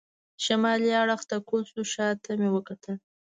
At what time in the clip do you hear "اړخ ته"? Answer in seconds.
1.01-1.35